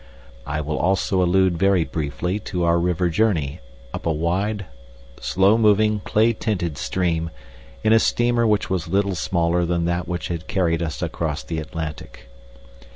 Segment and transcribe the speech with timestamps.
[0.47, 3.59] I will also allude very briefly to our river journey,
[3.93, 4.65] up a wide,
[5.19, 7.29] slow moving, clay tinted stream,
[7.83, 11.59] in a steamer which was little smaller than that which had carried us across the
[11.59, 12.29] Atlantic.